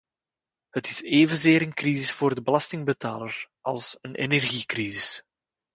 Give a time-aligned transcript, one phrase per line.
[0.69, 5.23] Het is evenzeer een crisis voor de belastingbetaler als een energiecrisis.